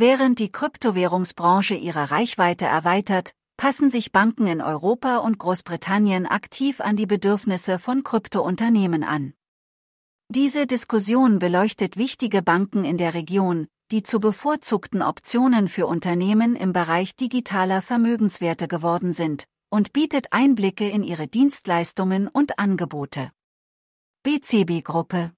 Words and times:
Während 0.00 0.38
die 0.38 0.50
Kryptowährungsbranche 0.50 1.74
ihre 1.74 2.10
Reichweite 2.10 2.64
erweitert, 2.64 3.34
passen 3.58 3.90
sich 3.90 4.12
Banken 4.12 4.46
in 4.46 4.62
Europa 4.62 5.18
und 5.18 5.38
Großbritannien 5.38 6.24
aktiv 6.24 6.80
an 6.80 6.96
die 6.96 7.04
Bedürfnisse 7.04 7.78
von 7.78 8.02
Kryptounternehmen 8.02 9.04
an. 9.04 9.34
Diese 10.30 10.66
Diskussion 10.66 11.38
beleuchtet 11.38 11.98
wichtige 11.98 12.40
Banken 12.40 12.86
in 12.86 12.96
der 12.96 13.12
Region, 13.12 13.66
die 13.90 14.02
zu 14.02 14.20
bevorzugten 14.20 15.02
Optionen 15.02 15.68
für 15.68 15.86
Unternehmen 15.86 16.56
im 16.56 16.72
Bereich 16.72 17.14
digitaler 17.14 17.82
Vermögenswerte 17.82 18.68
geworden 18.68 19.12
sind, 19.12 19.44
und 19.68 19.92
bietet 19.92 20.32
Einblicke 20.32 20.88
in 20.88 21.02
ihre 21.02 21.28
Dienstleistungen 21.28 22.26
und 22.26 22.58
Angebote. 22.58 23.32
BCB 24.22 24.82
Gruppe 24.82 25.32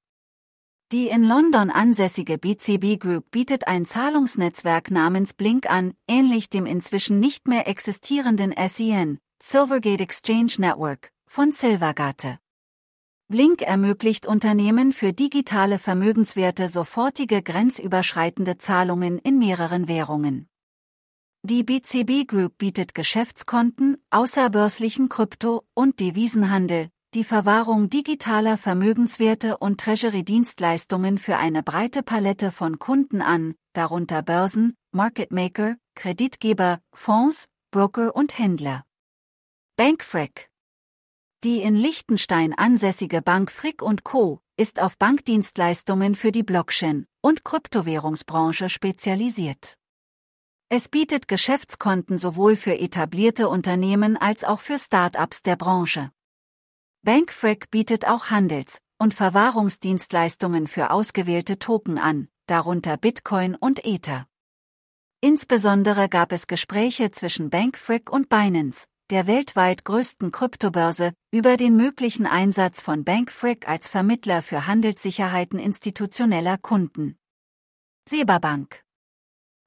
Die 0.92 1.08
in 1.08 1.24
London 1.24 1.70
ansässige 1.70 2.36
BCB 2.36 3.00
Group 3.00 3.30
bietet 3.30 3.66
ein 3.66 3.86
Zahlungsnetzwerk 3.86 4.90
namens 4.90 5.32
Blink 5.32 5.70
an, 5.70 5.94
ähnlich 6.06 6.50
dem 6.50 6.66
inzwischen 6.66 7.18
nicht 7.18 7.48
mehr 7.48 7.66
existierenden 7.66 8.52
SEN, 8.68 9.18
Silvergate 9.42 10.02
Exchange 10.02 10.52
Network, 10.58 11.10
von 11.26 11.50
Silvergate. 11.50 12.38
Blink 13.28 13.62
ermöglicht 13.62 14.26
Unternehmen 14.26 14.92
für 14.92 15.14
digitale 15.14 15.78
Vermögenswerte 15.78 16.68
sofortige 16.68 17.40
grenzüberschreitende 17.40 18.58
Zahlungen 18.58 19.18
in 19.18 19.38
mehreren 19.38 19.88
Währungen. 19.88 20.46
Die 21.42 21.64
BCB 21.64 22.28
Group 22.28 22.58
bietet 22.58 22.94
Geschäftskonten, 22.94 23.96
außerbörslichen 24.10 25.08
Krypto- 25.08 25.64
und 25.72 26.00
Devisenhandel, 26.00 26.90
die 27.14 27.24
Verwahrung 27.24 27.90
digitaler 27.90 28.56
Vermögenswerte 28.56 29.58
und 29.58 29.78
Treasury-Dienstleistungen 29.80 31.18
für 31.18 31.36
eine 31.36 31.62
breite 31.62 32.02
Palette 32.02 32.50
von 32.50 32.78
Kunden 32.78 33.20
an, 33.20 33.54
darunter 33.74 34.22
Börsen, 34.22 34.76
Market 34.92 35.30
Maker, 35.30 35.76
Kreditgeber, 35.94 36.80
Fonds, 36.94 37.48
Broker 37.70 38.16
und 38.16 38.38
Händler. 38.38 38.84
Bankfrick 39.76 40.50
Die 41.44 41.60
in 41.60 41.76
Liechtenstein 41.76 42.54
ansässige 42.54 43.20
Bank 43.20 43.52
Frick 43.52 43.82
Co. 44.04 44.40
ist 44.56 44.80
auf 44.80 44.96
Bankdienstleistungen 44.96 46.14
für 46.14 46.32
die 46.32 46.44
Blockchain- 46.44 47.04
und 47.20 47.44
Kryptowährungsbranche 47.44 48.70
spezialisiert. 48.70 49.76
Es 50.70 50.88
bietet 50.88 51.28
Geschäftskonten 51.28 52.16
sowohl 52.16 52.56
für 52.56 52.78
etablierte 52.78 53.50
Unternehmen 53.50 54.16
als 54.16 54.44
auch 54.44 54.60
für 54.60 54.78
Start-ups 54.78 55.42
der 55.42 55.56
Branche. 55.56 56.10
Bankfrick 57.04 57.68
bietet 57.72 58.06
auch 58.06 58.30
Handels- 58.30 58.78
und 58.96 59.12
Verwahrungsdienstleistungen 59.12 60.68
für 60.68 60.92
ausgewählte 60.92 61.58
Token 61.58 61.98
an, 61.98 62.28
darunter 62.46 62.96
Bitcoin 62.96 63.56
und 63.56 63.84
Ether. 63.84 64.28
Insbesondere 65.20 66.08
gab 66.08 66.30
es 66.30 66.46
Gespräche 66.46 67.10
zwischen 67.10 67.50
Bankfrick 67.50 68.08
und 68.08 68.28
Binance, 68.28 68.86
der 69.10 69.26
weltweit 69.26 69.84
größten 69.84 70.30
Kryptobörse, 70.30 71.12
über 71.32 71.56
den 71.56 71.76
möglichen 71.76 72.26
Einsatz 72.26 72.80
von 72.80 73.02
Bankfrick 73.02 73.68
als 73.68 73.88
Vermittler 73.88 74.40
für 74.40 74.68
Handelssicherheiten 74.68 75.58
institutioneller 75.58 76.56
Kunden. 76.56 77.16
Seba 78.08 78.38
Bank 78.38 78.81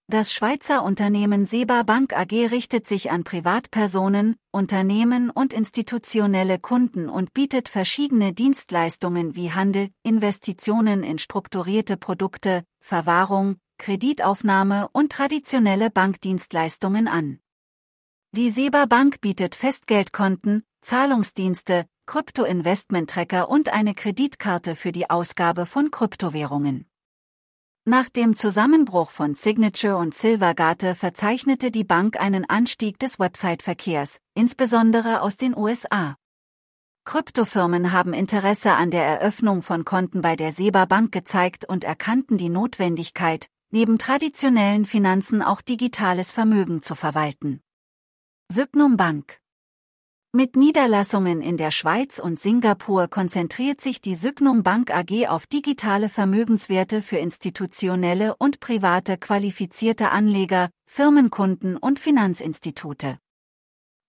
das 0.07 0.31
Schweizer 0.31 0.83
Unternehmen 0.83 1.45
Seba 1.45 1.83
Bank 1.83 2.13
AG 2.13 2.31
richtet 2.31 2.87
sich 2.87 3.11
an 3.11 3.23
Privatpersonen, 3.23 4.37
Unternehmen 4.51 5.29
und 5.29 5.51
institutionelle 5.51 6.57
Kunden 6.57 7.09
und 7.09 7.33
bietet 7.33 7.69
verschiedene 7.69 8.31
Dienstleistungen 8.31 9.35
wie 9.35 9.51
Handel, 9.51 9.89
Investitionen 10.03 11.03
in 11.03 11.17
strukturierte 11.17 11.97
Produkte, 11.97 12.63
Verwahrung, 12.79 13.57
Kreditaufnahme 13.77 14.87
und 14.93 15.11
traditionelle 15.11 15.89
Bankdienstleistungen 15.89 17.07
an. 17.07 17.39
Die 18.31 18.51
Seba 18.51 18.85
Bank 18.85 19.21
bietet 19.21 19.55
Festgeldkonten, 19.55 20.63
Zahlungsdienste, 20.81 21.87
Krypto-Investment-Tracker 22.05 23.49
und 23.49 23.67
eine 23.73 23.93
Kreditkarte 23.93 24.75
für 24.75 24.91
die 24.91 25.09
Ausgabe 25.09 25.65
von 25.65 25.91
Kryptowährungen. 25.91 26.85
Nach 27.87 28.09
dem 28.09 28.35
Zusammenbruch 28.35 29.11
von 29.11 29.35
Signature 29.35 29.97
und 29.97 30.15
Silvergate 30.15 30.95
verzeichnete 30.95 31.69
die 31.69 31.83
Bank 31.83 32.19
einen 32.19 32.43
Anstieg 32.43 32.97
des 32.97 33.19
Website-Verkehrs, 33.19 34.17
insbesondere 34.33 35.21
aus 35.21 35.37
den 35.37 35.55
USA. 35.55 36.15
Kryptofirmen 37.03 37.91
haben 37.91 38.13
Interesse 38.13 38.73
an 38.73 38.89
der 38.89 39.05
Eröffnung 39.05 39.61
von 39.61 39.85
Konten 39.85 40.23
bei 40.23 40.35
der 40.35 40.51
SEBA 40.51 40.85
Bank 40.85 41.11
gezeigt 41.11 41.63
und 41.65 41.83
erkannten 41.83 42.39
die 42.39 42.49
Notwendigkeit, 42.49 43.49
neben 43.69 43.99
traditionellen 43.99 44.87
Finanzen 44.87 45.43
auch 45.43 45.61
digitales 45.61 46.31
Vermögen 46.31 46.81
zu 46.81 46.95
verwalten. 46.95 47.61
Sygnum 48.51 48.97
Bank 48.97 49.39
mit 50.35 50.57
Niederlassungen 50.57 51.41
in 51.41 51.55
der 51.55 51.71
Schweiz 51.71 52.19
und 52.19 52.39
Singapur 52.39 53.07
konzentriert 53.07 53.79
sich 53.79 54.01
die 54.01 54.15
Sygnum 54.15 54.63
Bank 54.63 54.93
AG 54.93 55.27
auf 55.29 55.47
digitale 55.47 56.09
Vermögenswerte 56.09 57.01
für 57.01 57.15
institutionelle 57.17 58.35
und 58.35 58.59
private 58.59 59.17
qualifizierte 59.17 60.11
Anleger, 60.11 60.69
Firmenkunden 60.85 61.77
und 61.77 61.99
Finanzinstitute. 61.99 63.17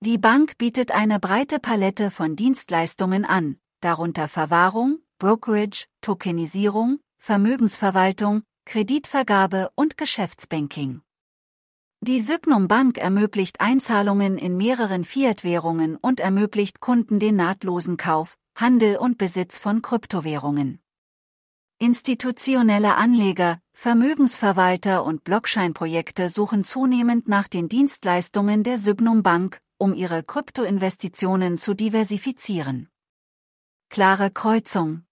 Die 0.00 0.19
Bank 0.19 0.59
bietet 0.59 0.91
eine 0.91 1.20
breite 1.20 1.60
Palette 1.60 2.10
von 2.10 2.34
Dienstleistungen 2.34 3.25
an, 3.25 3.59
darunter 3.81 4.26
Verwahrung, 4.26 4.98
Brokerage, 5.19 5.86
Tokenisierung, 6.00 6.98
Vermögensverwaltung, 7.19 8.42
Kreditvergabe 8.65 9.70
und 9.76 9.97
Geschäftsbanking. 9.97 11.03
Die 12.03 12.21
Sygnum 12.21 12.69
Bank 12.69 12.99
ermöglicht 12.99 13.61
Einzahlungen 13.61 14.37
in 14.37 14.57
mehreren 14.59 15.05
Fiat-Währungen 15.05 15.97
und 15.97 16.21
ermöglicht 16.21 16.81
Kunden 16.81 17.19
den 17.19 17.37
nahtlosen 17.37 17.97
Kauf, 17.97 18.37
Handel 18.55 18.99
und 18.99 19.17
Besitz 19.17 19.59
von 19.59 19.81
Kryptowährungen. 19.81 20.81
Institutionelle 21.79 22.97
Anleger, 22.97 23.61
Vermögensverwalter 23.73 25.05
und 25.05 25.25
Blockchain-Projekte 25.25 26.29
suchen 26.29 26.65
zunehmend 26.65 27.29
nach 27.29 27.49
den 27.49 27.69
Dienstleistungen 27.69 28.63
der 28.63 28.78
Sygnum 28.78 29.23
Bank, 29.23 29.61
um 29.78 29.95
ihre 29.95 30.23
Kryptoinvestitionen 30.23 31.57
zu 31.57 31.73
diversifizieren. 31.73 32.89
Klare 33.89 34.31
Kreuzung 34.31 35.05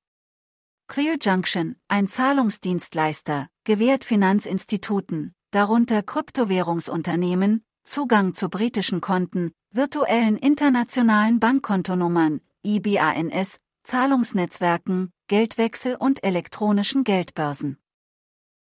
Clear 0.86 1.16
Junction, 1.18 1.76
ein 1.88 2.08
Zahlungsdienstleister, 2.08 3.48
gewährt 3.64 4.04
Finanzinstituten, 4.04 5.34
darunter 5.54 6.02
Kryptowährungsunternehmen, 6.02 7.62
Zugang 7.84 8.34
zu 8.34 8.48
britischen 8.48 9.00
Konten, 9.00 9.52
virtuellen 9.70 10.36
internationalen 10.36 11.38
Bankkontonummern, 11.38 12.40
IBANS, 12.64 13.60
Zahlungsnetzwerken, 13.84 15.12
Geldwechsel 15.28 15.94
und 15.94 16.24
elektronischen 16.24 17.04
Geldbörsen. 17.04 17.78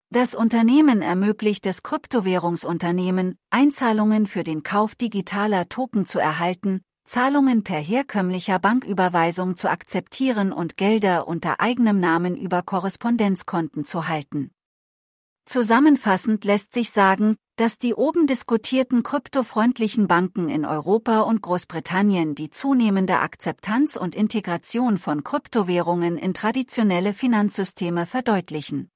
Das 0.09 0.35
Unternehmen 0.35 1.01
ermöglicht 1.01 1.65
es 1.65 1.83
Kryptowährungsunternehmen, 1.83 3.37
Einzahlungen 3.49 4.27
für 4.27 4.43
den 4.43 4.61
Kauf 4.61 4.95
digitaler 4.95 5.69
Token 5.69 6.05
zu 6.05 6.19
erhalten, 6.19 6.81
Zahlungen 7.05 7.63
per 7.63 7.79
herkömmlicher 7.79 8.59
Banküberweisung 8.59 9.55
zu 9.55 9.69
akzeptieren 9.69 10.51
und 10.51 10.75
Gelder 10.75 11.29
unter 11.29 11.61
eigenem 11.61 12.01
Namen 12.01 12.35
über 12.35 12.61
Korrespondenzkonten 12.63 13.85
zu 13.85 14.09
halten. 14.09 14.51
Zusammenfassend 15.51 16.45
lässt 16.45 16.73
sich 16.73 16.91
sagen, 16.91 17.35
dass 17.57 17.77
die 17.77 17.93
oben 17.93 18.25
diskutierten 18.25 19.03
kryptofreundlichen 19.03 20.07
Banken 20.07 20.47
in 20.47 20.63
Europa 20.63 21.23
und 21.23 21.41
Großbritannien 21.41 22.35
die 22.35 22.49
zunehmende 22.49 23.19
Akzeptanz 23.19 23.97
und 23.97 24.15
Integration 24.15 24.97
von 24.97 25.25
Kryptowährungen 25.25 26.17
in 26.17 26.33
traditionelle 26.33 27.11
Finanzsysteme 27.11 28.05
verdeutlichen. 28.05 28.89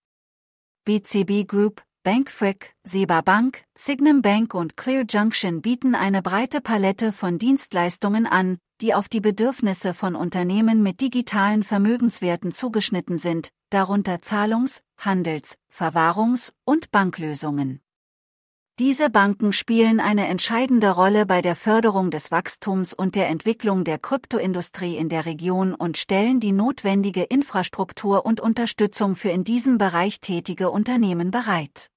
BCB 0.85 1.45
Group, 1.45 1.83
Bankfrick, 2.03 2.73
Seba 2.85 3.19
Bank, 3.19 3.65
Signum 3.77 4.21
Bank 4.21 4.53
und 4.53 4.77
Clear 4.77 5.03
Junction 5.09 5.61
bieten 5.61 5.93
eine 5.93 6.21
breite 6.21 6.61
Palette 6.61 7.11
von 7.11 7.37
Dienstleistungen 7.37 8.25
an, 8.27 8.59
die 8.81 8.93
auf 8.93 9.09
die 9.09 9.21
Bedürfnisse 9.21 9.93
von 9.93 10.15
Unternehmen 10.15 10.83
mit 10.83 11.01
digitalen 11.01 11.63
Vermögenswerten 11.63 12.51
zugeschnitten 12.51 13.19
sind, 13.19 13.49
darunter 13.69 14.21
Zahlungs-, 14.21 14.81
Handels-, 14.97 15.57
Verwahrungs- 15.69 16.53
und 16.65 16.91
Banklösungen. 16.91 17.81
Diese 18.77 19.09
Banken 19.09 19.53
spielen 19.53 20.01
eine 20.01 20.27
entscheidende 20.27 20.89
Rolle 20.89 21.25
bei 21.25 21.41
der 21.41 21.55
Förderung 21.55 22.11
des 22.11 22.29
Wachstums 22.29 22.93
und 22.93 23.15
der 23.15 23.29
Entwicklung 23.29 23.85
der 23.85 23.97
Kryptoindustrie 23.97 24.97
in 24.97 25.07
der 25.07 25.25
Region 25.25 25.73
und 25.73 25.97
stellen 25.97 26.41
die 26.41 26.51
notwendige 26.51 27.23
Infrastruktur 27.23 28.25
und 28.25 28.41
Unterstützung 28.41 29.15
für 29.15 29.29
in 29.29 29.45
diesem 29.45 29.77
Bereich 29.77 30.19
tätige 30.19 30.71
Unternehmen 30.71 31.31
bereit. 31.31 31.89